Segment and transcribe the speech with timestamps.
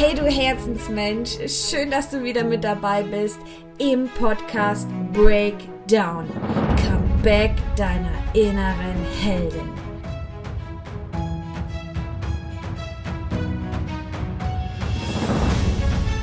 [0.00, 3.40] Hey du Herzensmensch, schön, dass du wieder mit dabei bist
[3.78, 6.28] im Podcast Breakdown.
[6.86, 9.68] Come back deiner inneren Heldin.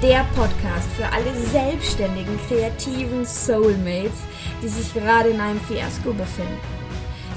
[0.02, 4.22] Der Podcast für alle selbstständigen, kreativen Soulmates,
[4.64, 6.75] die sich gerade in einem Fiasko befinden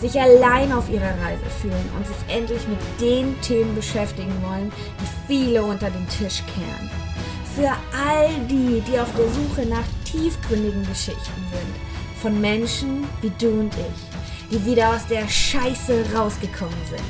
[0.00, 5.26] sich allein auf ihrer Reise fühlen und sich endlich mit den Themen beschäftigen wollen, die
[5.26, 6.90] viele unter den Tisch kehren.
[7.56, 13.48] Für all die, die auf der Suche nach tiefgründigen Geschichten sind, von Menschen wie du
[13.48, 17.02] und ich, die wieder aus der Scheiße rausgekommen sind.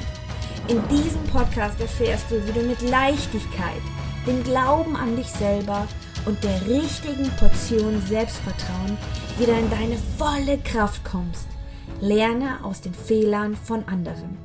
[0.69, 3.83] In diesem Podcast erfährst du, wie du mit Leichtigkeit,
[4.27, 5.87] dem Glauben an dich selber
[6.25, 8.98] und der richtigen Portion Selbstvertrauen
[9.39, 11.58] wieder in deine volle Kraft kommst
[12.01, 14.39] Lerne aus den Fehlern von anderen.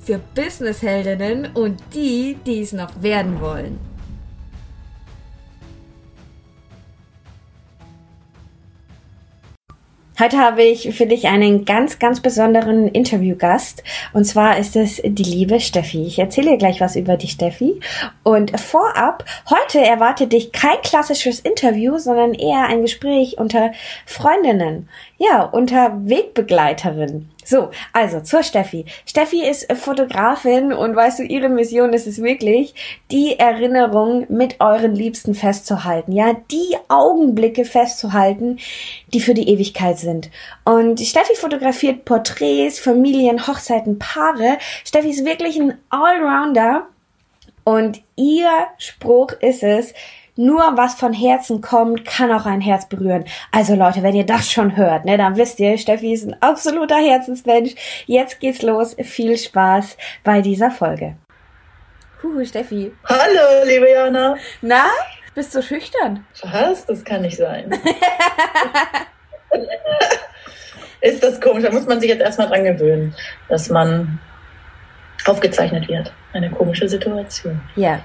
[0.00, 3.78] Für Businessheldinnen und die, die es noch werden wollen.
[10.20, 13.84] Heute habe ich für dich einen ganz, ganz besonderen Interviewgast.
[14.12, 16.04] Und zwar ist es die liebe Steffi.
[16.06, 17.78] Ich erzähle dir gleich was über die Steffi.
[18.24, 23.70] Und vorab, heute erwartet dich kein klassisches Interview, sondern eher ein Gespräch unter
[24.06, 24.88] Freundinnen.
[25.20, 27.28] Ja, unter Wegbegleiterin.
[27.44, 28.84] So, also zur Steffi.
[29.04, 32.72] Steffi ist Fotografin und weißt du, ihre Mission ist es wirklich,
[33.10, 36.12] die Erinnerung mit euren Liebsten festzuhalten.
[36.12, 38.58] Ja, die Augenblicke festzuhalten,
[39.12, 40.30] die für die Ewigkeit sind.
[40.64, 44.58] Und Steffi fotografiert Porträts, Familien, Hochzeiten, Paare.
[44.84, 46.86] Steffi ist wirklich ein Allrounder.
[47.64, 49.94] Und ihr Spruch ist es,
[50.38, 53.24] nur was von Herzen kommt, kann auch ein Herz berühren.
[53.50, 56.96] Also Leute, wenn ihr das schon hört, ne, dann wisst ihr, Steffi ist ein absoluter
[56.96, 57.74] Herzensmensch.
[58.06, 58.94] Jetzt geht's los.
[59.02, 61.16] Viel Spaß bei dieser Folge.
[62.22, 62.92] Huhu, Steffi.
[63.04, 64.36] Hallo, liebe Jana.
[64.62, 64.86] Na,
[65.34, 66.24] bist du schüchtern?
[66.42, 66.86] Was?
[66.86, 67.70] Das kann nicht sein.
[71.00, 71.64] ist das komisch?
[71.64, 73.12] Da muss man sich jetzt erstmal dran gewöhnen,
[73.48, 74.20] dass man
[75.28, 76.12] aufgezeichnet wird.
[76.32, 77.60] Eine komische Situation.
[77.76, 78.00] Ja,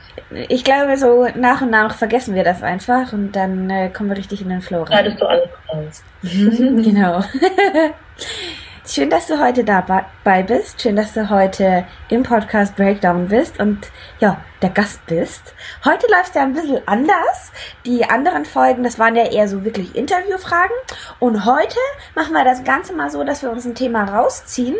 [0.50, 4.17] ich glaube, so nach und nach vergessen wir das einfach und dann äh, kommen wir
[4.17, 4.88] richtig in den Flow rein.
[4.88, 6.03] Schneidest du alles raus.
[6.22, 7.23] Mhm, genau.
[8.85, 10.81] Schön, dass du heute dabei bist.
[10.81, 15.55] Schön, dass du heute im Podcast Breakdown bist und ja, der Gast bist.
[15.85, 17.53] Heute läuft es ja ein bisschen anders.
[17.85, 20.75] Die anderen Folgen, das waren ja eher so wirklich Interviewfragen.
[21.19, 21.78] Und heute
[22.13, 24.75] machen wir das Ganze mal so, dass wir uns ein Thema rausziehen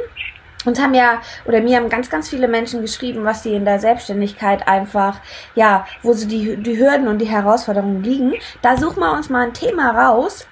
[0.66, 3.80] uns haben ja, oder mir haben ganz, ganz viele Menschen geschrieben, was sie in der
[3.80, 5.20] Selbstständigkeit einfach,
[5.56, 8.34] ja, wo sie die, die Hürden und die Herausforderungen liegen.
[8.62, 10.48] Da suchen wir uns mal ein Thema raus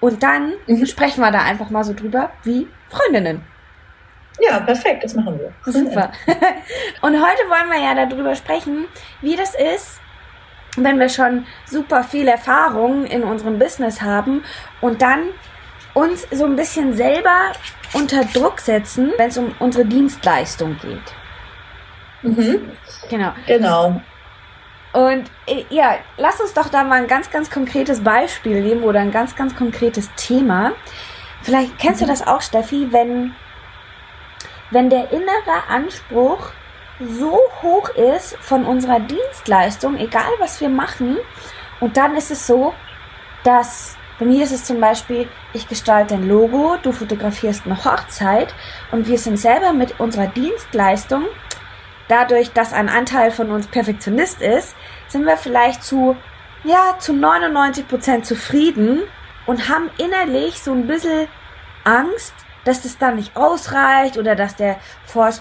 [0.00, 0.84] und dann mhm.
[0.86, 3.42] sprechen wir da einfach mal so drüber wie Freundinnen.
[4.40, 5.52] Ja, perfekt, das machen wir.
[5.72, 6.10] Super.
[7.02, 8.86] und heute wollen wir ja darüber sprechen,
[9.20, 10.00] wie das ist,
[10.76, 14.42] wenn wir schon super viel Erfahrung in unserem Business haben
[14.80, 15.28] und dann
[15.94, 17.52] uns so ein bisschen selber
[17.92, 21.12] unter Druck setzen, wenn es um unsere Dienstleistung geht.
[22.22, 22.70] Mhm.
[23.08, 23.32] Genau.
[23.46, 24.00] Genau.
[24.92, 29.00] Und äh, ja, lass uns doch da mal ein ganz, ganz konkretes Beispiel nehmen oder
[29.00, 30.72] ein ganz, ganz konkretes Thema.
[31.42, 32.06] Vielleicht kennst mhm.
[32.06, 33.34] du das auch, Steffi, wenn,
[34.70, 36.50] wenn der innere Anspruch
[37.00, 41.18] so hoch ist von unserer Dienstleistung, egal was wir machen,
[41.80, 42.74] und dann ist es so,
[43.42, 48.54] dass bei mir ist es zum Beispiel, ich gestalte ein Logo, du fotografierst eine Hochzeit
[48.90, 51.24] und wir sind selber mit unserer Dienstleistung,
[52.08, 54.76] dadurch, dass ein Anteil von uns Perfektionist ist,
[55.08, 56.16] sind wir vielleicht zu,
[56.64, 59.02] ja, zu 99 Prozent zufrieden
[59.46, 61.26] und haben innerlich so ein bisschen
[61.84, 62.34] Angst,
[62.64, 64.76] dass das dann nicht ausreicht oder dass der,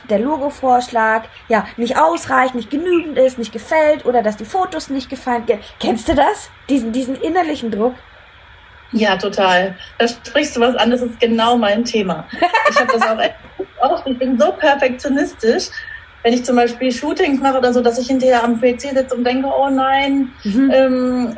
[0.10, 5.10] der Logo-Vorschlag ja nicht ausreicht, nicht genügend ist, nicht gefällt oder dass die Fotos nicht
[5.10, 5.44] gefallen.
[5.80, 6.50] Kennst du das?
[6.70, 7.94] Diesen, diesen innerlichen Druck?
[8.94, 9.76] Ja, total.
[9.98, 12.28] Da sprichst du was an, das ist genau mein Thema.
[12.70, 15.70] Ich habe das auch oft, ich bin so perfektionistisch,
[16.24, 19.24] wenn ich zum Beispiel Shootings mache oder so, dass ich hinterher am PC sitze und
[19.24, 20.72] denke, oh nein, mhm.
[20.74, 21.38] ähm,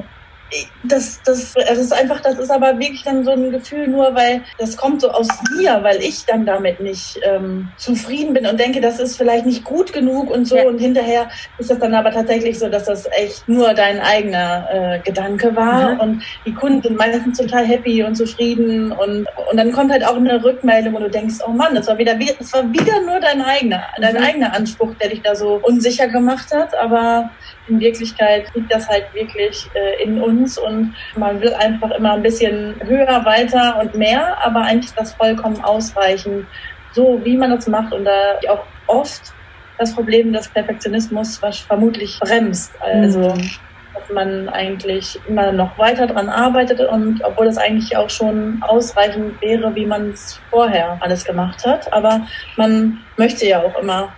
[0.83, 4.41] das, das, das ist einfach, das ist aber wirklich dann so ein Gefühl nur, weil
[4.57, 8.81] das kommt so aus mir, weil ich dann damit nicht ähm, zufrieden bin und denke,
[8.81, 10.57] das ist vielleicht nicht gut genug und so.
[10.57, 10.65] Ja.
[10.65, 14.99] Und hinterher ist das dann aber tatsächlich so, dass das echt nur dein eigener äh,
[14.99, 15.95] Gedanke war.
[15.95, 15.99] Mhm.
[15.99, 18.91] Und die Kunden sind meistens total happy und zufrieden.
[18.91, 21.97] Und, und dann kommt halt auch eine Rückmeldung, wo du denkst, oh Mann, das war
[21.97, 24.23] wieder, das war wieder nur dein eigener, dein mhm.
[24.23, 26.75] eigener Anspruch, der dich da so unsicher gemacht hat.
[26.77, 27.31] Aber
[27.67, 32.21] in Wirklichkeit liegt das halt wirklich äh, in uns und man will einfach immer ein
[32.21, 36.47] bisschen höher, weiter und mehr, aber eigentlich das vollkommen ausreichen,
[36.91, 39.33] so wie man das macht und da auch oft
[39.77, 42.73] das Problem des Perfektionismus, was vermutlich bremst.
[42.79, 43.49] Also mhm.
[43.93, 49.41] dass man eigentlich immer noch weiter dran arbeitet und obwohl es eigentlich auch schon ausreichend
[49.41, 51.91] wäre, wie man es vorher alles gemacht hat.
[51.91, 52.27] Aber
[52.57, 54.13] man möchte ja auch immer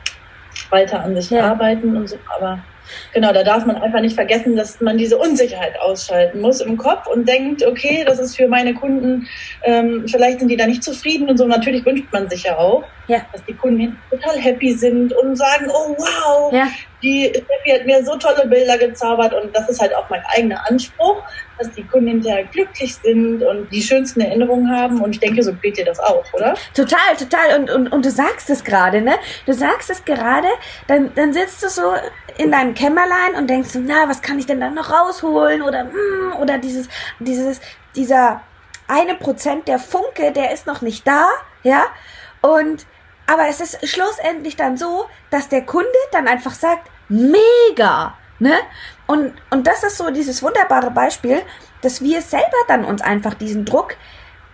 [0.69, 1.51] weiter an sich ja.
[1.51, 2.17] arbeiten und so.
[2.35, 2.59] Aber
[3.13, 7.07] Genau, da darf man einfach nicht vergessen, dass man diese Unsicherheit ausschalten muss im Kopf
[7.07, 9.27] und denkt, okay, das ist für meine Kunden,
[9.63, 11.47] ähm, vielleicht sind die da nicht zufrieden und so.
[11.47, 13.21] Natürlich wünscht man sich ja auch, ja.
[13.31, 16.67] dass die Kunden total happy sind und sagen, oh wow, ja
[17.05, 20.67] die Steffi hat mir so tolle Bilder gezaubert und das ist halt auch mein eigener
[20.69, 21.21] Anspruch,
[21.59, 25.53] dass die Kunden hinterher glücklich sind und die schönsten Erinnerungen haben und ich denke, so
[25.53, 26.55] geht dir das auch, oder?
[26.73, 29.15] Total, total und, und, und du sagst es gerade, ne?
[29.45, 30.47] Du sagst es gerade,
[30.87, 31.93] dann, dann sitzt du so
[32.37, 36.41] in deinem Kämmerlein und denkst, na, was kann ich denn dann noch rausholen oder, mm,
[36.41, 37.61] oder dieses, dieses,
[37.95, 38.41] dieser
[38.87, 41.27] eine Prozent der Funke, der ist noch nicht da,
[41.63, 41.85] ja?
[42.41, 42.85] Und
[43.27, 48.53] aber es ist schlussendlich dann so, dass der Kunde dann einfach sagt, mega, ne?
[49.07, 51.41] Und, und das ist so dieses wunderbare Beispiel,
[51.81, 53.95] dass wir selber dann uns einfach diesen Druck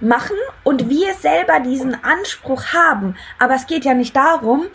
[0.02, 3.16] machen und wir selber diesen Anspruch haben.
[3.40, 4.68] Aber es geht ja nicht darum,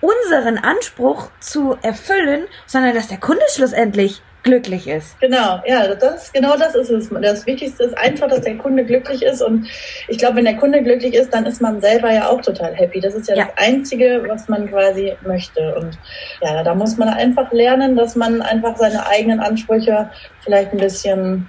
[0.00, 5.20] unseren Anspruch zu erfüllen, sondern dass der Kunde schlussendlich glücklich ist.
[5.20, 7.10] Genau, ja, das genau das ist es.
[7.10, 9.66] Das Wichtigste ist einfach, dass der Kunde glücklich ist und
[10.08, 13.00] ich glaube, wenn der Kunde glücklich ist, dann ist man selber ja auch total happy.
[13.00, 13.44] Das ist ja, ja.
[13.44, 15.98] das Einzige, was man quasi möchte und
[16.42, 20.10] ja, da muss man einfach lernen, dass man einfach seine eigenen Ansprüche
[20.42, 21.48] vielleicht ein bisschen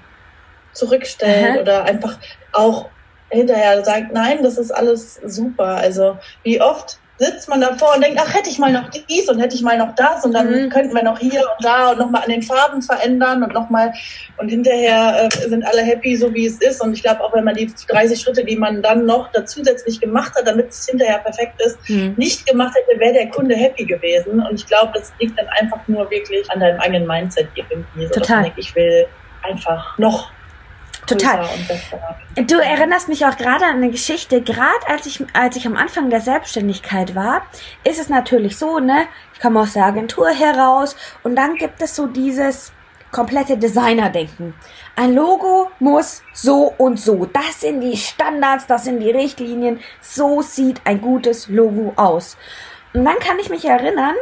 [0.74, 1.62] zurückstellt Aha.
[1.62, 2.18] oder einfach
[2.52, 2.90] auch
[3.30, 5.76] hinterher sagt, nein, das ist alles super.
[5.76, 9.40] Also wie oft sitzt man davor und denkt, ach, hätte ich mal noch dies und
[9.40, 10.70] hätte ich mal noch das und dann mhm.
[10.70, 13.94] könnten wir noch hier und da und nochmal an den Farben verändern und nochmal
[14.38, 16.82] und hinterher äh, sind alle happy, so wie es ist.
[16.82, 20.34] Und ich glaube, auch wenn man die 30 Schritte, die man dann noch zusätzlich gemacht
[20.36, 22.16] hat, damit es hinterher perfekt ist, mhm.
[22.18, 24.42] nicht gemacht hätte, wäre der Kunde happy gewesen.
[24.42, 28.08] Und ich glaube, das liegt dann einfach nur wirklich an deinem eigenen Mindset irgendwie.
[28.08, 28.44] So, Total.
[28.44, 29.06] Denke, ich will
[29.44, 30.32] einfach noch
[31.12, 31.50] Total.
[32.36, 34.42] Du erinnerst mich auch gerade an eine Geschichte.
[34.42, 37.44] Gerade als ich, als ich am Anfang der Selbstständigkeit war,
[37.84, 39.08] ist es natürlich so, ne?
[39.34, 42.72] Ich komme aus der Agentur heraus und dann gibt es so dieses
[43.12, 44.54] komplette Designer-Denken.
[44.96, 47.26] Ein Logo muss so und so.
[47.26, 49.82] Das sind die Standards, das sind die Richtlinien.
[50.00, 52.38] So sieht ein gutes Logo aus.
[52.94, 54.16] Und dann kann ich mich erinnern,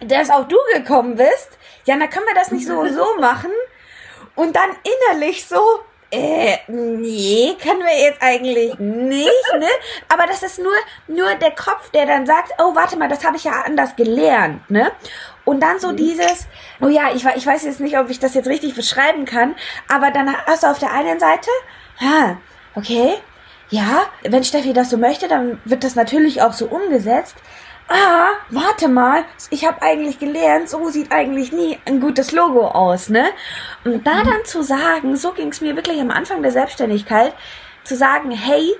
[0.00, 1.58] dass auch du gekommen bist.
[1.84, 3.50] Ja, dann können wir das nicht so und so machen
[4.38, 4.70] und dann
[5.10, 5.80] innerlich so,
[6.10, 9.66] äh, nee, können wir jetzt eigentlich nicht, ne?
[10.08, 10.72] Aber das ist nur,
[11.06, 14.70] nur der Kopf, der dann sagt, oh, warte mal, das habe ich ja anders gelernt,
[14.70, 14.90] ne?
[15.44, 15.96] Und dann so mhm.
[15.96, 16.46] dieses,
[16.80, 19.54] oh ja, ich, ich weiß jetzt nicht, ob ich das jetzt richtig beschreiben kann,
[19.88, 21.50] aber dann hast du auf der einen Seite,
[22.00, 22.38] ha,
[22.74, 23.14] okay,
[23.70, 27.36] ja, wenn Steffi das so möchte, dann wird das natürlich auch so umgesetzt
[27.88, 33.08] ah, warte mal, ich habe eigentlich gelernt, so sieht eigentlich nie ein gutes Logo aus,
[33.08, 33.30] ne?
[33.84, 37.32] Und da dann zu sagen, so ging es mir wirklich am Anfang der Selbstständigkeit,
[37.84, 38.74] zu sagen, hey,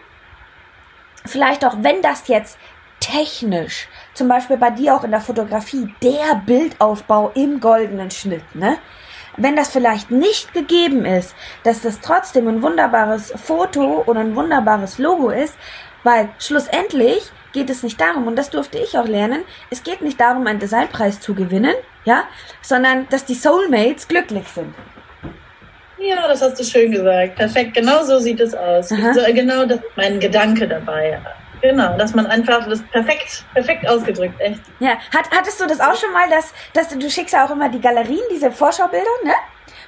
[1.24, 2.58] vielleicht auch wenn das jetzt
[3.00, 8.78] technisch, zum Beispiel bei dir auch in der Fotografie, der Bildaufbau im goldenen Schnitt, ne?
[9.40, 14.98] Wenn das vielleicht nicht gegeben ist, dass das trotzdem ein wunderbares Foto oder ein wunderbares
[14.98, 15.54] Logo ist,
[16.02, 20.20] weil schlussendlich geht es nicht darum, und das durfte ich auch lernen, es geht nicht
[20.20, 21.74] darum, einen Designpreis zu gewinnen,
[22.04, 22.24] ja,
[22.62, 24.74] sondern dass die Soulmates glücklich sind.
[25.98, 27.36] Ja, das hast du schön gesagt.
[27.36, 28.88] Perfekt, genau so sieht es aus.
[28.88, 31.20] So, genau das ist mein Gedanke dabei.
[31.60, 34.60] Genau, dass man einfach das perfekt, perfekt ausgedrückt, echt.
[34.78, 37.50] Ja, Hat, hattest du das auch schon mal, dass, dass du, du schickst ja auch
[37.50, 39.32] immer die Galerien, diese Vorschaubilder, ne?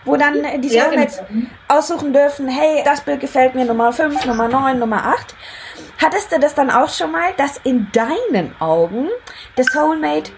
[0.04, 1.46] Wo dann die Soulmates ja, genau.
[1.68, 5.35] aussuchen dürfen, hey, das Bild gefällt mir Nummer 5, Nummer 9, Nummer 8.
[5.99, 9.08] Hattest du das dann auch schon mal, dass in deinen Augen
[9.56, 10.32] der Soulmate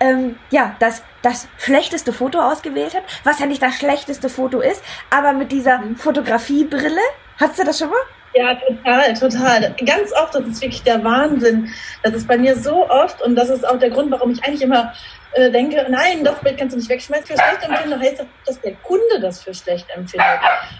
[0.00, 4.82] ähm, ja, das, das schlechteste Foto ausgewählt hat, was ja nicht das schlechteste Foto ist,
[5.10, 5.96] aber mit dieser mhm.
[5.96, 7.00] Fotografiebrille,
[7.38, 7.98] hast du das schon mal?
[8.34, 9.74] Ja, total, total.
[9.86, 11.72] Ganz oft, das ist wirklich der Wahnsinn.
[12.02, 14.60] Das ist bei mir so oft und das ist auch der Grund, warum ich eigentlich
[14.60, 14.92] immer
[15.36, 17.26] äh, denke, nein, das Bild kannst du nicht wegschmeißen.
[17.26, 20.26] Für schlecht empfinden heißt das, dass der Kunde das für schlecht empfindet.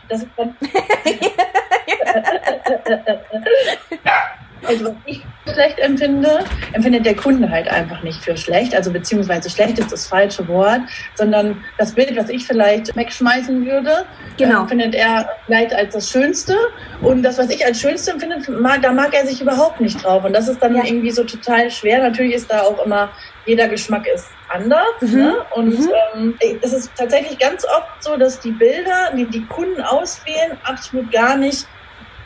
[0.08, 0.24] Das
[4.68, 5.22] Also was ich
[5.52, 8.74] schlecht empfinde, empfindet der Kunde halt einfach nicht für schlecht.
[8.74, 10.80] Also beziehungsweise schlecht ist das falsche Wort,
[11.14, 14.62] sondern das Bild, was ich vielleicht wegschmeißen würde, genau.
[14.62, 16.56] empfindet er vielleicht als das Schönste.
[17.00, 20.24] Und das, was ich als Schönste empfinde, mag, da mag er sich überhaupt nicht drauf.
[20.24, 20.84] Und das ist dann ja.
[20.84, 22.00] irgendwie so total schwer.
[22.00, 23.10] Natürlich ist da auch immer,
[23.46, 25.00] jeder Geschmack ist anders.
[25.00, 25.18] Mhm.
[25.18, 25.36] Ne?
[25.54, 25.90] Und mhm.
[26.14, 31.10] ähm, es ist tatsächlich ganz oft so, dass die Bilder, die die Kunden auswählen, absolut
[31.10, 31.66] gar nicht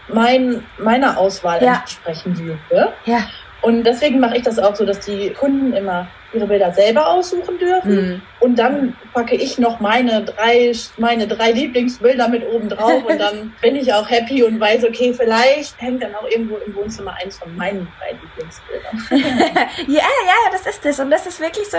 [0.08, 1.74] mein, meiner Auswahl ja.
[1.80, 2.92] entsprechen würde.
[3.04, 3.28] Ja.
[3.62, 7.58] Und deswegen mache ich das auch so, dass die Kunden immer ihre Bilder selber aussuchen
[7.58, 7.94] dürfen.
[7.94, 8.22] Mhm.
[8.40, 13.54] Und dann packe ich noch meine drei, meine drei Lieblingsbilder mit oben drauf und dann
[13.62, 17.38] bin ich auch happy und weiß, okay, vielleicht hängt dann auch irgendwo im Wohnzimmer eins
[17.38, 19.68] von meinen drei Lieblingsbildern.
[19.88, 21.00] ja, ja, das ist das.
[21.00, 21.78] Und das ist wirklich so.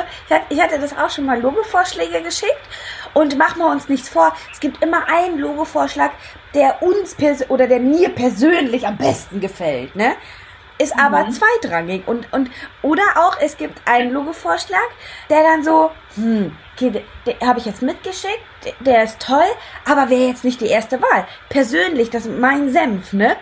[0.49, 2.61] Ich hatte das auch schon mal Logo-Vorschläge geschickt.
[3.13, 4.33] Und machen wir uns nichts vor.
[4.51, 6.11] Es gibt immer einen Logo-Vorschlag,
[6.53, 7.15] der uns
[7.49, 10.15] oder der mir persönlich am besten gefällt, ne?
[10.81, 11.31] Ist aber mhm.
[11.31, 12.07] zweitrangig.
[12.07, 12.49] Und, und,
[12.81, 14.79] oder auch, es gibt einen Logo-Vorschlag,
[15.29, 19.49] der dann so, hm, okay, den habe ich jetzt mitgeschickt, der, der ist toll,
[19.85, 21.27] aber wäre jetzt nicht die erste Wahl.
[21.49, 23.35] Persönlich, das ist mein Senf, ne?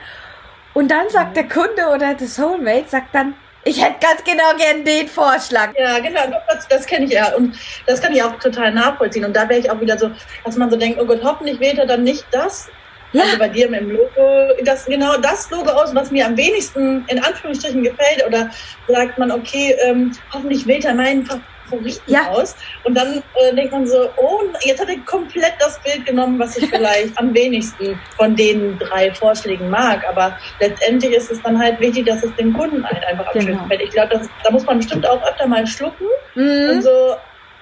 [0.74, 1.34] Und dann sagt mhm.
[1.34, 3.34] der Kunde oder das Soulmate, sagt dann,
[3.66, 5.74] ich hätte ganz genau gern den Vorschlag.
[5.78, 7.36] Ja, genau, das, das kenne ich ja.
[7.36, 9.26] Und das kann ich auch total nachvollziehen.
[9.26, 10.12] Und da wäre ich auch wieder so,
[10.46, 12.70] dass man so denkt, oh Gott, hoffentlich wählt er dann nicht das,
[13.12, 13.24] ja.
[13.24, 17.24] Also bei dir im Logo, das genau das Logo aus, was mir am wenigsten in
[17.24, 18.26] Anführungsstrichen gefällt.
[18.26, 18.50] Oder
[18.88, 22.28] sagt man, okay, ähm, hoffentlich wählt er meinen Favoriten ja.
[22.30, 22.56] aus.
[22.84, 26.58] Und dann äh, denkt man so, oh, jetzt hat er komplett das Bild genommen, was
[26.58, 30.08] ich vielleicht am wenigsten von den drei Vorschlägen mag.
[30.08, 33.66] Aber letztendlich ist es dann halt wichtig, dass es den Kunden halt einfach am genau.
[33.68, 33.82] fällt.
[33.82, 36.70] Ich glaube, da muss man bestimmt auch öfter mal schlucken mhm.
[36.70, 37.16] und so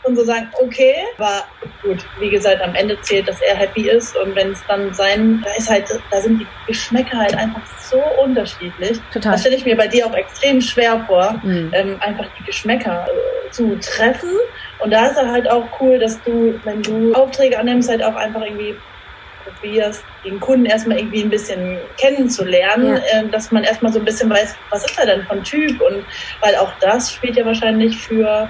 [0.08, 1.46] und so sagen, okay, aber
[1.82, 5.42] gut, wie gesagt, am Ende zählt, dass er happy ist und wenn es dann sein,
[5.44, 9.00] da ist halt, da sind die Geschmäcker halt einfach so unterschiedlich.
[9.14, 9.34] Total.
[9.34, 11.72] Das stelle ich mir bei dir auch extrem schwer vor, mhm.
[11.74, 14.32] ähm, einfach die Geschmäcker äh, zu treffen.
[14.80, 18.16] Und da ist er halt auch cool, dass du, wenn du Aufträge annimmst, halt auch
[18.16, 18.76] einfach irgendwie
[19.48, 23.22] probierst, den Kunden erstmal irgendwie ein bisschen kennenzulernen, ja.
[23.22, 26.06] äh, dass man erstmal so ein bisschen weiß, was ist er denn von Typ und
[26.42, 28.50] weil auch das spielt ja wahrscheinlich für,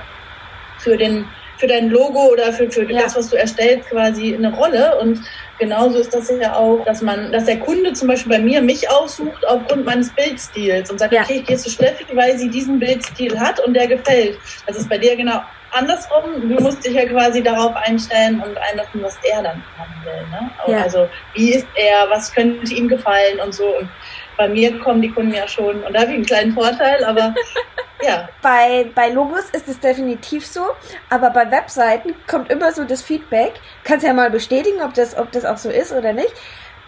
[0.79, 3.01] für den für dein Logo oder für, für ja.
[3.01, 4.97] das, was du erstellst, quasi eine Rolle.
[4.99, 5.21] Und
[5.59, 8.89] genauso ist das ja auch, dass man, dass der Kunde zum Beispiel bei mir mich
[8.89, 11.21] aussucht aufgrund meines Bildstils und sagt, ja.
[11.21, 14.37] okay, ich gehe zu Steffi, weil sie diesen Bildstil hat und der gefällt.
[14.65, 16.49] Das ist bei dir genau andersrum.
[16.49, 20.27] Du musst dich ja quasi darauf einstellen und einlassen, was er dann haben will.
[20.31, 20.51] Ne?
[20.67, 20.83] Ja.
[20.83, 23.77] Also wie ist er, was könnte ihm gefallen und so.
[23.77, 23.89] Und
[24.37, 27.33] bei mir kommen die Kunden ja schon, und da habe ich einen kleinen Vorteil, aber
[28.01, 28.29] ja.
[28.41, 30.65] Bei, bei Logos ist es definitiv so,
[31.09, 33.53] aber bei Webseiten kommt immer so das Feedback.
[33.83, 36.33] Kannst ja mal bestätigen, ob das, ob das auch so ist oder nicht.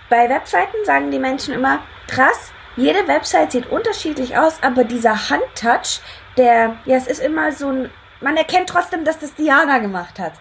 [0.10, 6.00] Bei Webseiten sagen die Menschen immer, krass, jede Website sieht unterschiedlich aus, aber dieser Handtouch,
[6.38, 10.34] der, ja, es ist immer so ein, man erkennt trotzdem, dass das Diana gemacht hat.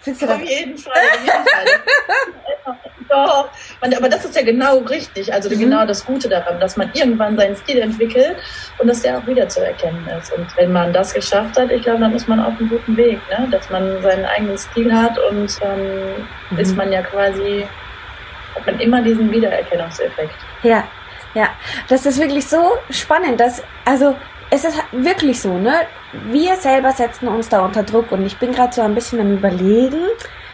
[0.00, 0.36] Findest du das?
[0.36, 2.78] Auf jeden Fall, auf jeden Fall.
[3.08, 3.48] Doch.
[3.80, 5.32] Aber das ist ja genau richtig.
[5.32, 5.58] Also mhm.
[5.58, 8.36] genau das Gute daran, dass man irgendwann seinen Stil entwickelt
[8.78, 10.32] und dass der auch wieder zu erkennen ist.
[10.32, 13.18] Und wenn man das geschafft hat, ich glaube, dann ist man auf einem guten Weg,
[13.30, 13.48] ne?
[13.50, 15.80] dass man seinen eigenen Stil hat und dann
[16.50, 16.58] mhm.
[16.58, 17.66] ist man ja quasi,
[18.54, 20.34] hat man immer diesen Wiedererkennungseffekt.
[20.62, 20.84] Ja,
[21.34, 21.48] ja.
[21.88, 24.16] Das ist wirklich so spannend, dass, also
[24.50, 25.80] es ist wirklich so, ne?
[26.30, 29.32] Wir selber setzen uns da unter Druck und ich bin gerade so ein bisschen am
[29.32, 29.98] überlegen,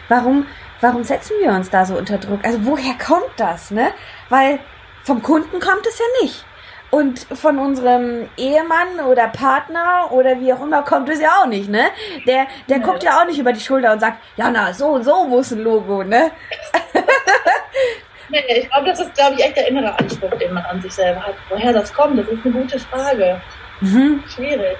[0.09, 0.47] warum,
[0.81, 2.43] warum setzen wir uns da so unter Druck?
[2.43, 3.93] Also woher kommt das, ne?
[4.29, 4.59] Weil
[5.03, 6.45] vom Kunden kommt es ja nicht.
[6.89, 11.69] Und von unserem Ehemann oder Partner oder wie auch immer kommt es ja auch nicht,
[11.69, 11.85] ne?
[12.27, 12.83] Der, der ja.
[12.83, 15.51] guckt ja auch nicht über die Schulter und sagt, ja, na, so und so muss
[15.51, 16.31] ein Logo, ne?
[18.29, 20.91] nee, ich glaube, das ist, glaube ich, echt der innere Anspruch, den man an sich
[20.91, 21.35] selber hat.
[21.47, 23.41] Woher das kommt, das ist eine gute Frage.
[23.79, 24.21] Mhm.
[24.27, 24.77] Schwierig.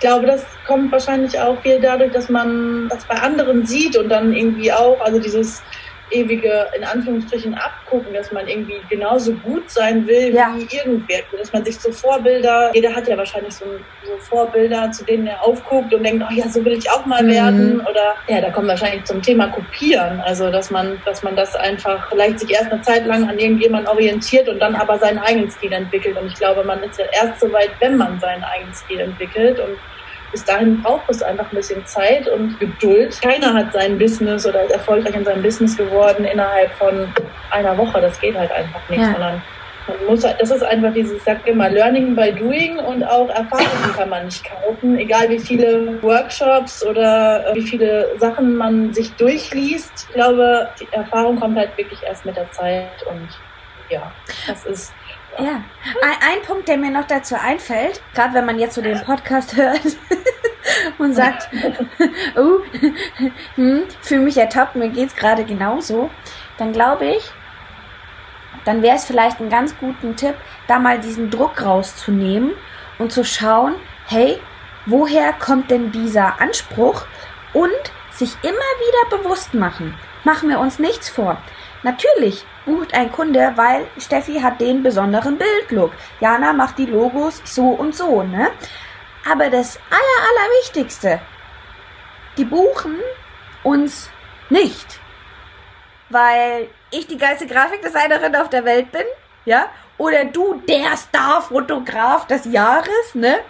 [0.00, 4.08] Ich glaube, das kommt wahrscheinlich auch viel dadurch, dass man das bei anderen sieht und
[4.08, 5.62] dann irgendwie auch, also dieses
[6.10, 10.54] ewige, in Anführungsstrichen, abgucken, dass man irgendwie genauso gut sein will ja.
[10.56, 11.20] wie irgendwer.
[11.36, 13.64] Dass man sich so Vorbilder, jeder hat ja wahrscheinlich so,
[14.04, 17.22] so, Vorbilder, zu denen er aufguckt und denkt, oh ja, so will ich auch mal
[17.22, 17.30] mhm.
[17.30, 17.80] werden.
[17.80, 20.20] Oder ja, da kommt wahrscheinlich zum Thema Kopieren.
[20.20, 23.88] Also dass man, dass man das einfach vielleicht sich erst eine Zeit lang an irgendjemand
[23.88, 26.16] orientiert und dann aber seinen eigenen Stil entwickelt.
[26.16, 29.58] Und ich glaube, man ist ja erst so weit, wenn man seinen eigenen Stil entwickelt.
[29.60, 29.78] Und
[30.30, 33.20] bis dahin braucht es einfach ein bisschen Zeit und Geduld.
[33.20, 37.12] Keiner hat sein Business oder ist erfolgreich in seinem Business geworden innerhalb von
[37.50, 38.00] einer Woche.
[38.00, 39.12] Das geht halt einfach nicht, ja.
[39.12, 39.42] sondern
[39.88, 43.28] man muss, halt, das ist einfach dieses, ich sag immer, Learning by Doing und auch
[43.28, 44.98] Erfahrungen kann man nicht kaufen.
[44.98, 50.06] Egal wie viele Workshops oder äh, wie viele Sachen man sich durchliest.
[50.08, 53.28] Ich glaube, die Erfahrung kommt halt wirklich erst mit der Zeit und
[53.88, 54.12] ja,
[54.46, 54.92] das ist
[55.38, 55.62] ja,
[56.02, 59.56] ein, ein, Punkt, der mir noch dazu einfällt, gerade wenn man jetzt so den Podcast
[59.56, 59.80] hört
[60.98, 61.48] und sagt,
[62.36, 62.60] oh,
[63.54, 66.10] hm, fühle mich ertappt, mir geht's gerade genauso,
[66.58, 67.30] dann glaube ich,
[68.64, 70.34] dann wäre es vielleicht ein ganz guten Tipp,
[70.66, 72.52] da mal diesen Druck rauszunehmen
[72.98, 74.38] und zu schauen, hey,
[74.86, 77.06] woher kommt denn dieser Anspruch
[77.52, 77.70] und
[78.10, 79.94] sich immer wieder bewusst machen.
[80.24, 81.38] Machen wir uns nichts vor.
[81.82, 85.92] Natürlich bucht ein Kunde, weil Steffi hat den besonderen Bildlook.
[86.20, 88.50] Jana macht die Logos so und so, ne?
[89.30, 91.20] Aber das aller, allerwichtigste,
[92.36, 92.96] die buchen
[93.62, 94.10] uns
[94.48, 95.00] nicht.
[96.08, 99.04] Weil ich die geilste Grafikdesignerin auf der Welt bin,
[99.44, 99.66] ja?
[99.98, 103.40] Oder du der Starfotograf des Jahres, ne?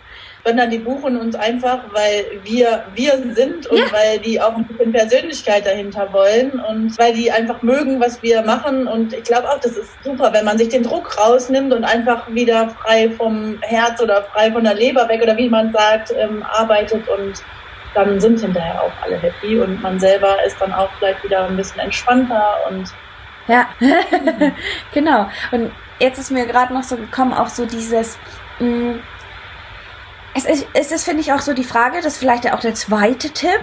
[0.44, 3.84] Sondern die buchen uns einfach, weil wir wir sind und ja.
[3.92, 8.42] weil die auch ein bisschen Persönlichkeit dahinter wollen und weil die einfach mögen, was wir
[8.42, 8.86] machen.
[8.86, 12.28] Und ich glaube auch, das ist super, wenn man sich den Druck rausnimmt und einfach
[12.32, 16.42] wieder frei vom Herz oder frei von der Leber weg oder wie man sagt, ähm,
[16.42, 17.42] arbeitet und
[17.94, 21.56] dann sind hinterher auch alle happy und man selber ist dann auch vielleicht wieder ein
[21.56, 22.88] bisschen entspannter und
[23.48, 23.66] ja,
[24.94, 25.28] genau.
[25.50, 28.16] Und jetzt ist mir gerade noch so gekommen, auch so dieses,
[28.60, 29.02] mh, mm,
[30.34, 32.74] es ist, es ist finde ich, auch so die Frage, das ist vielleicht auch der
[32.74, 33.60] zweite Tipp.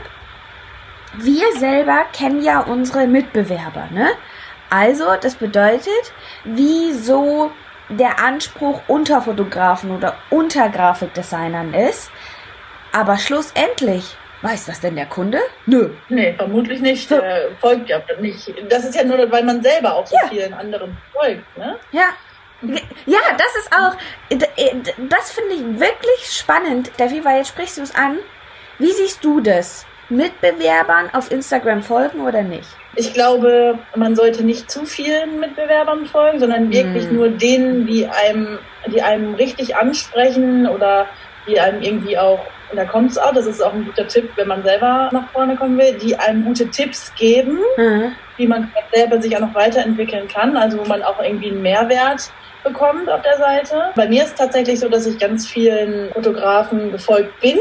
[1.15, 4.09] Wir selber kennen ja unsere Mitbewerber, ne?
[4.69, 7.51] Also, das bedeutet, wieso
[7.89, 12.11] der Anspruch unter Fotografen oder unter Grafikdesignern ist.
[12.91, 15.39] Aber schlussendlich, weiß das denn der Kunde?
[15.65, 15.91] Nö.
[16.09, 17.07] Nee, vermutlich nicht.
[17.07, 17.21] So.
[17.61, 18.53] Folgt ja nicht.
[18.69, 20.27] Das ist ja nur, weil man selber auch so ja.
[20.27, 21.77] vielen anderen folgt, ne?
[21.91, 22.09] Ja,
[23.05, 23.95] ja, das ist auch,
[25.09, 28.17] das finde ich wirklich spannend, Devi, weil jetzt sprichst du es an.
[28.79, 29.85] Wie siehst du das?
[30.09, 32.67] Mitbewerbern auf Instagram folgen oder nicht?
[32.95, 37.15] Ich glaube, man sollte nicht zu vielen Mitbewerbern folgen, sondern wirklich hm.
[37.15, 41.07] nur denen, die einem, die einem richtig ansprechen oder
[41.47, 44.29] die einem irgendwie auch, und da kommt es auch, das ist auch ein guter Tipp,
[44.35, 48.11] wenn man selber nach vorne kommen will, die einem gute Tipps geben, mhm.
[48.35, 52.29] wie man selber sich auch noch weiterentwickeln kann, also wo man auch irgendwie einen Mehrwert
[52.63, 53.91] bekommt auf der Seite.
[53.95, 57.57] Bei mir ist es tatsächlich so, dass ich ganz vielen Fotografen gefolgt bin.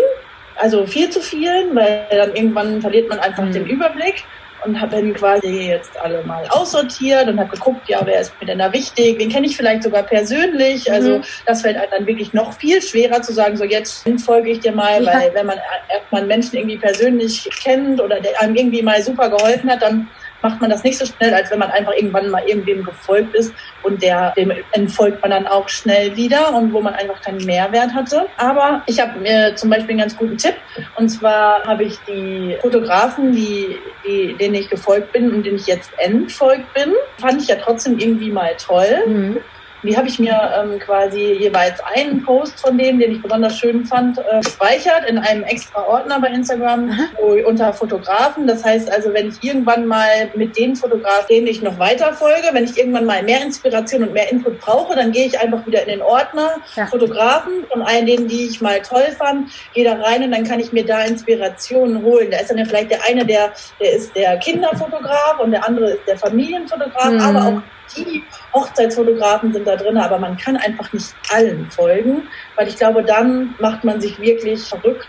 [0.57, 3.53] Also viel zu vielen, weil dann irgendwann verliert man einfach mhm.
[3.53, 4.25] den Überblick
[4.65, 8.47] und habe dann quasi jetzt alle mal aussortiert und habe geguckt, ja, wer ist mir
[8.47, 10.91] denn da wichtig, wen kenne ich vielleicht sogar persönlich.
[10.91, 11.23] Also mhm.
[11.47, 14.73] das fällt einem dann wirklich noch viel schwerer zu sagen, so jetzt folge ich dir
[14.73, 15.13] mal, ja.
[15.13, 15.59] weil wenn man
[15.89, 20.09] erstmal einen Menschen irgendwie persönlich kennt oder der einem irgendwie mal super geholfen hat, dann
[20.47, 23.53] macht man das nicht so schnell, als wenn man einfach irgendwann mal irgendwem gefolgt ist
[23.83, 27.93] und der, dem entfolgt man dann auch schnell wieder und wo man einfach keinen Mehrwert
[27.93, 28.27] hatte.
[28.37, 30.55] Aber ich habe mir zum Beispiel einen ganz guten Tipp
[30.97, 35.67] und zwar habe ich die Fotografen, die, die, denen ich gefolgt bin und denen ich
[35.67, 39.03] jetzt entfolgt bin, fand ich ja trotzdem irgendwie mal toll.
[39.07, 39.39] Mhm.
[39.87, 43.85] Die habe ich mir ähm, quasi jeweils einen Post von denen, den ich besonders schön
[43.85, 48.47] fand, äh, gespeichert in einem extra Ordner bei Instagram wo, unter Fotografen.
[48.47, 52.49] Das heißt also, wenn ich irgendwann mal mit den Fotografen, denen ich noch weiter folge,
[52.53, 55.83] wenn ich irgendwann mal mehr Inspiration und mehr Input brauche, dann gehe ich einfach wieder
[55.83, 56.87] in den Ordner ja.
[56.87, 60.61] Fotografen von allen denen, die ich mal toll fand, gehe da rein und dann kann
[60.61, 62.31] ich mir da Inspirationen holen.
[62.31, 65.93] Da ist dann ja vielleicht der eine, der, der ist der Kinderfotograf und der andere
[65.93, 67.21] ist der Familienfotograf, mhm.
[67.21, 67.63] aber auch
[67.97, 68.23] die
[68.57, 73.55] Hochzeitsfotografen sind da drin, aber man kann einfach nicht allen folgen, weil ich glaube, dann
[73.59, 75.09] macht man sich wirklich verrückt.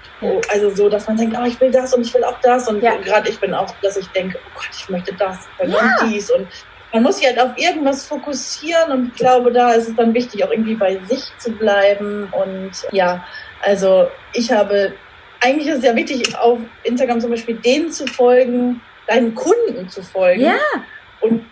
[0.51, 2.67] Also so, dass man denkt, oh, ich will das und ich will auch das.
[2.67, 2.95] Und ja.
[2.97, 5.65] gerade ich bin auch, dass ich denke, oh Gott, ich möchte das ja.
[5.65, 6.29] und dies.
[6.29, 6.47] Und
[6.93, 10.43] man muss sich halt auf irgendwas fokussieren und ich glaube, da ist es dann wichtig,
[10.43, 12.31] auch irgendwie bei sich zu bleiben.
[12.31, 13.25] Und ja,
[13.61, 14.93] also ich habe,
[15.41, 20.01] eigentlich ist es ja wichtig, auf Instagram zum Beispiel denen zu folgen, deinen Kunden zu
[20.01, 20.41] folgen.
[20.41, 20.59] Ja.
[21.21, 21.45] Und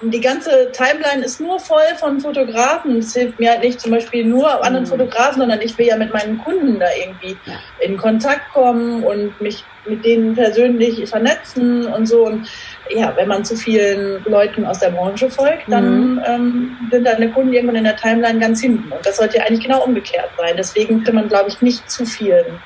[0.00, 2.98] die ganze Timeline ist nur voll von Fotografen.
[2.98, 4.90] Es hilft mir halt nicht zum Beispiel nur anderen mhm.
[4.90, 7.54] Fotografen, sondern ich will ja mit meinen Kunden da irgendwie ja.
[7.80, 12.26] in Kontakt kommen und mich mit denen persönlich vernetzen und so.
[12.26, 12.48] Und
[12.90, 16.22] ja, wenn man zu vielen Leuten aus der Branche folgt, dann mhm.
[16.26, 18.92] ähm, sind deine Kunden irgendwann in der Timeline ganz hinten.
[18.92, 20.54] Und das sollte ja eigentlich genau umgekehrt sein.
[20.56, 22.60] Deswegen kann man, glaube ich, nicht zu vielen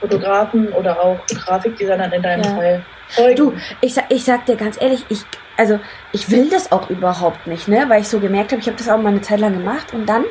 [0.00, 2.56] Fotografen oder auch Grafikdesignern in deinem ja.
[2.56, 3.36] Fall folgen.
[3.36, 5.24] Du, ich, ich sag dir ganz ehrlich, ich
[5.56, 5.80] also
[6.12, 7.84] ich will das auch überhaupt nicht, ne?
[7.88, 10.06] Weil ich so gemerkt habe, ich habe das auch mal eine Zeit lang gemacht und
[10.06, 10.24] dann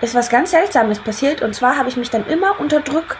[0.00, 3.16] ist was ganz Seltsames passiert und zwar habe ich mich dann immer unter Druck,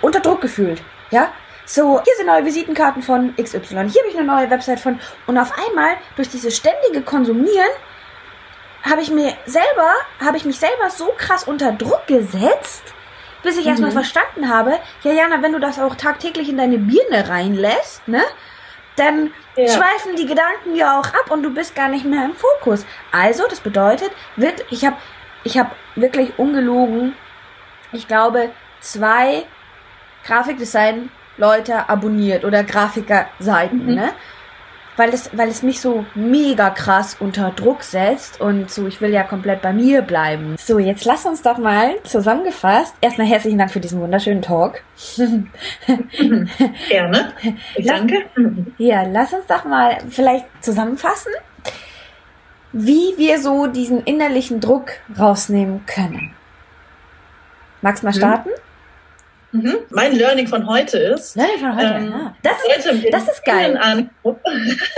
[0.00, 1.32] unter Druck gefühlt, ja?
[1.68, 3.58] So, hier sind neue Visitenkarten von XY,
[3.90, 7.66] hier habe ich eine neue Website von und auf einmal durch dieses ständige Konsumieren
[8.88, 9.92] habe ich mir selber,
[10.24, 12.94] habe ich mich selber so krass unter Druck gesetzt,
[13.42, 13.70] bis ich mhm.
[13.70, 18.22] erstmal verstanden habe, ja Jana, wenn du das auch tagtäglich in deine Birne reinlässt, ne?
[18.96, 19.68] Dann ja.
[19.68, 22.84] schweifen die Gedanken ja auch ab und du bist gar nicht mehr im Fokus.
[23.12, 24.96] Also, das bedeutet, wird, ich habe
[25.44, 27.14] ich hab wirklich ungelogen,
[27.92, 29.44] ich glaube, zwei
[30.24, 33.94] Grafikdesign-Leute abonniert oder Grafiker-Seiten, mhm.
[33.94, 34.12] ne?
[34.96, 39.10] Weil es, weil es mich so mega krass unter Druck setzt und so, ich will
[39.10, 40.56] ja komplett bei mir bleiben.
[40.58, 42.94] So, jetzt lass uns doch mal zusammengefasst.
[43.00, 44.82] Erstmal herzlichen Dank für diesen wunderschönen Talk.
[46.88, 47.32] Gerne.
[47.74, 48.24] Ich danke.
[48.78, 51.32] Ja, lass uns doch mal vielleicht zusammenfassen,
[52.72, 56.34] wie wir so diesen innerlichen Druck rausnehmen können.
[57.82, 58.50] Magst du mal starten?
[59.62, 59.76] Mhm.
[59.90, 61.36] Mein Learning von heute ist.
[61.36, 62.34] Learning von heute, ähm, ja.
[62.42, 63.76] Das ist, das ist geil.
[63.76, 64.36] Anspruch,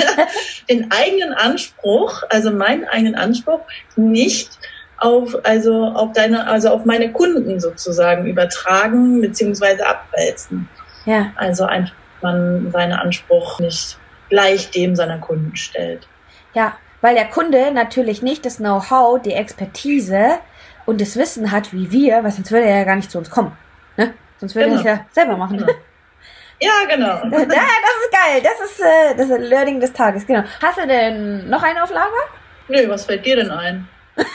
[0.70, 3.60] den eigenen Anspruch, also meinen eigenen Anspruch,
[3.96, 4.50] nicht
[4.98, 10.68] auf, also auf deine, also auf meine Kunden sozusagen übertragen beziehungsweise abwälzen.
[11.06, 11.32] Ja.
[11.36, 16.06] Also einfach man seinen Anspruch nicht gleich dem seiner Kunden stellt.
[16.54, 20.38] Ja, weil der Kunde natürlich nicht das Know-how, die Expertise
[20.86, 23.30] und das Wissen hat wie wir, weil sonst würde er ja gar nicht zu uns
[23.30, 23.52] kommen.
[24.38, 24.80] Sonst würde genau.
[24.80, 25.58] ich ja selber machen.
[25.58, 25.72] Genau.
[26.60, 27.06] Ja, genau.
[27.24, 28.42] ja, das ist geil.
[28.42, 30.26] Das ist äh, das ist Learning des Tages.
[30.26, 30.42] Genau.
[30.60, 32.10] Hast du denn noch einen auf Lager?
[32.68, 33.88] Nö, was fällt dir denn ein?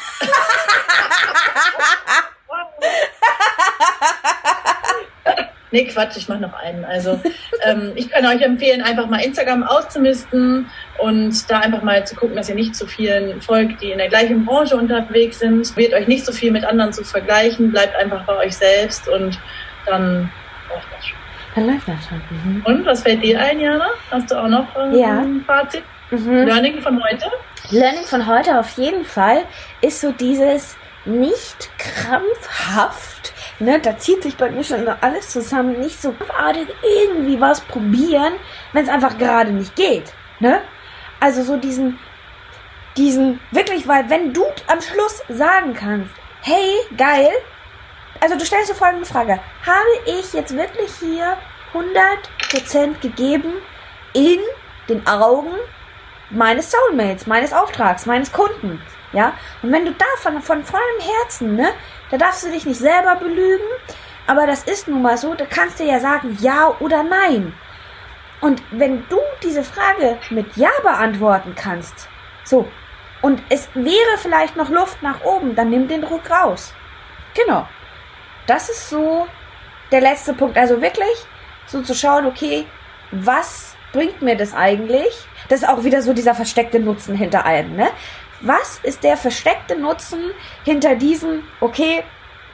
[5.71, 6.85] nee, Quatsch, ich mache noch einen.
[6.85, 7.19] Also
[7.63, 12.35] ähm, ich kann euch empfehlen, einfach mal Instagram auszumisten und da einfach mal zu gucken,
[12.37, 15.75] dass ihr nicht zu vielen folgt, die in der gleichen Branche unterwegs sind.
[15.75, 19.37] Wird euch nicht so viel mit anderen zu vergleichen, bleibt einfach bei euch selbst und
[19.85, 20.31] dann
[20.69, 21.17] läuft das schon.
[21.55, 22.21] Dann läuft das schon.
[22.29, 22.61] Mhm.
[22.65, 23.89] Und was fällt dir ein, Jana?
[24.11, 25.19] Hast du auch noch ähm, ja.
[25.19, 25.83] ein Fazit?
[26.11, 26.45] Mhm.
[26.45, 27.25] Learning von heute?
[27.69, 29.43] Learning von heute auf jeden Fall
[29.81, 36.01] ist so dieses nicht krampfhaft, ne, da zieht sich bei mir schon alles zusammen, nicht
[36.01, 38.33] so gerade irgendwie was probieren,
[38.71, 40.61] wenn es einfach gerade nicht geht, ne?
[41.19, 41.99] Also so diesen,
[42.95, 47.31] diesen, wirklich, weil wenn du am Schluss sagen kannst, hey, geil,
[48.23, 49.38] also du stellst dir folgende Frage.
[49.67, 51.36] Habe ich jetzt wirklich hier
[51.73, 53.51] 100% gegeben
[54.13, 54.39] in
[54.88, 55.51] den Augen
[56.29, 58.81] meines Soulmates, meines Auftrags, meines Kunden?
[59.12, 59.33] Ja?
[59.62, 61.73] Und wenn du davon von vollem Herzen, ne,
[62.12, 63.67] da darfst du dich nicht selber belügen,
[64.25, 67.53] aber das ist nun mal so, da kannst du ja sagen ja oder nein.
[68.39, 72.07] Und wenn du diese Frage mit ja beantworten kannst,
[72.45, 72.69] so,
[73.21, 76.73] und es wäre vielleicht noch Luft nach oben, dann nimm den Druck raus.
[77.33, 77.67] Genau
[78.47, 79.27] das ist so
[79.91, 80.58] der letzte Punkt.
[80.58, 81.25] Also wirklich
[81.67, 82.65] so zu schauen, okay,
[83.12, 85.13] was bringt mir das eigentlich?
[85.49, 87.89] Das ist auch wieder so dieser versteckte Nutzen hinter allem, ne?
[88.41, 90.32] Was ist der versteckte Nutzen
[90.65, 92.03] hinter diesem, okay,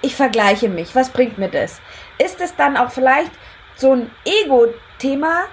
[0.01, 1.81] ich vergleiche mich, was bringt mir das?
[2.19, 3.31] Ist es dann auch vielleicht
[3.75, 5.45] so ein Ego-Thema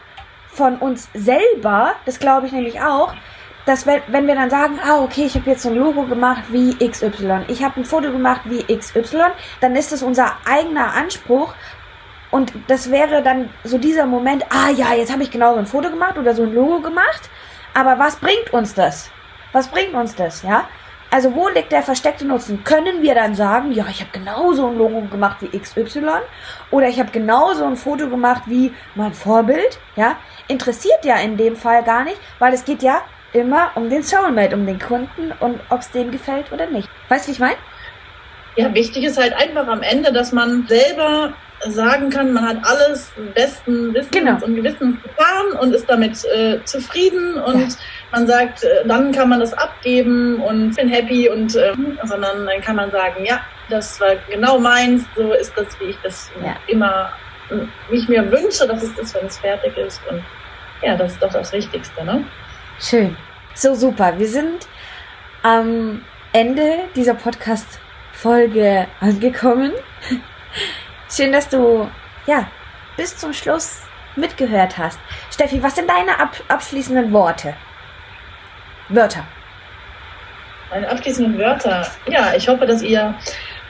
[0.48, 3.14] von uns selber, das glaube ich nämlich auch,
[3.66, 6.44] dass wenn, wenn wir dann sagen, ah, okay, ich habe jetzt so ein Logo gemacht
[6.50, 9.24] wie XY, ich habe ein Foto gemacht wie XY,
[9.60, 11.52] dann ist es unser eigener Anspruch
[12.30, 15.66] und das wäre dann so dieser Moment, ah ja, jetzt habe ich genau so ein
[15.66, 17.28] Foto gemacht oder so ein Logo gemacht,
[17.74, 19.10] aber was bringt uns das?
[19.52, 20.68] Was bringt uns das, ja?
[21.10, 22.64] Also wo liegt der versteckte Nutzen?
[22.64, 26.04] Können wir dann sagen, ja, ich habe genauso ein Logo gemacht wie XY
[26.70, 30.16] oder ich habe genauso ein Foto gemacht wie mein Vorbild, ja?
[30.46, 33.02] Interessiert ja in dem Fall gar nicht, weil es geht ja
[33.36, 36.88] immer um den Soulmate, um den Kunden und ob es dem gefällt oder nicht.
[37.08, 37.56] Weißt du, wie ich meine?
[38.56, 41.34] Ja, wichtig ist halt einfach am Ende, dass man selber
[41.68, 44.44] sagen kann, man hat alles besten Wissens genau.
[44.44, 47.76] und Gewissens getan und ist damit äh, zufrieden und ja.
[48.12, 51.72] man sagt, äh, dann kann man das abgeben und bin happy und äh,
[52.04, 55.98] sondern dann kann man sagen, ja, das war genau meins, so ist das, wie ich
[56.02, 56.56] das ja.
[56.66, 57.12] immer,
[57.90, 60.22] wie ich mir wünsche, dass es ist, wenn es fertig ist und
[60.82, 62.24] ja, das ist doch das Wichtigste, ne?
[62.78, 63.16] Schön.
[63.54, 64.18] So super.
[64.18, 64.68] Wir sind
[65.42, 69.72] am Ende dieser Podcast-Folge angekommen.
[71.10, 71.90] Schön, dass du,
[72.26, 72.48] ja,
[72.98, 73.80] bis zum Schluss
[74.14, 74.98] mitgehört hast.
[75.30, 77.54] Steffi, was sind deine ab abschließenden Worte?
[78.90, 79.24] Wörter.
[80.68, 81.86] Meine abschließenden Wörter.
[82.08, 83.14] Ja, ich hoffe, dass ihr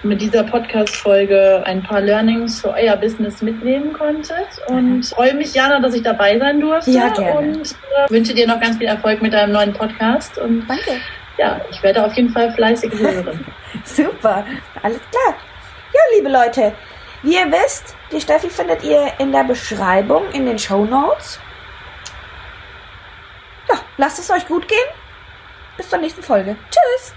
[0.02, 4.46] mit dieser Podcast-Folge ein paar Learnings für euer Business mitnehmen konntet.
[4.68, 5.02] Und mhm.
[5.02, 6.90] freue mich, Jana, dass ich dabei sein durfte.
[6.90, 7.38] Ja, gerne.
[7.38, 10.38] Und äh, wünsche dir noch ganz viel Erfolg mit deinem neuen Podcast.
[10.38, 11.00] Und Danke.
[11.38, 13.44] Ja, ich werde auf jeden Fall fleißig hören.
[13.84, 14.44] Super,
[14.82, 15.36] alles klar.
[15.92, 16.72] Ja, liebe Leute,
[17.22, 21.40] wie ihr wisst, die Steffi findet ihr in der Beschreibung, in den Show Notes.
[23.68, 24.78] Ja, lasst es euch gut gehen.
[25.76, 26.56] Bis zur nächsten Folge.
[26.70, 27.15] Tschüss.